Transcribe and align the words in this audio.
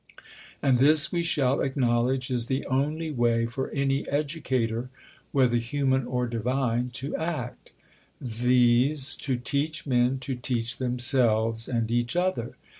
And 0.63 0.79
this 0.79 1.11
we 1.11 1.21
shall 1.21 1.61
acknowledge 1.61 2.31
is 2.31 2.47
the 2.47 2.65
only 2.65 3.11
way 3.11 3.45
for 3.45 3.69
any 3.69 4.09
educator, 4.09 4.89
whether 5.31 5.57
human 5.57 6.07
or 6.07 6.25
divine, 6.25 6.89
to 6.93 7.15
act 7.15 7.71
viz. 8.19 9.15
to 9.17 9.37
teach 9.37 9.85
men 9.85 10.17
to 10.17 10.33
teach 10.33 10.77
themselves 10.79 11.67
and 11.67 11.91
each 11.91 12.15
other. 12.15 12.55